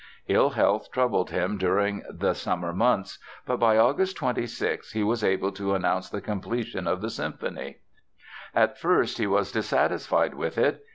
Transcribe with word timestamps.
Ill 0.27 0.49
health 0.49 0.89
troubled 0.91 1.29
him 1.29 1.59
during 1.59 2.01
the 2.09 2.33
summer 2.33 2.73
months, 2.73 3.19
but 3.45 3.57
by 3.57 3.77
August 3.77 4.17
26 4.17 4.93
he 4.93 5.03
was 5.03 5.23
able 5.23 5.51
to 5.51 5.75
announce 5.75 6.09
the 6.09 6.19
completion 6.21 6.87
of 6.87 7.01
the 7.01 7.09
symphony. 7.11 7.77
At 8.55 8.79
first 8.79 9.19
he 9.19 9.27
was 9.27 9.51
dissatisfied 9.51 10.33
with 10.33 10.57
it. 10.57 10.83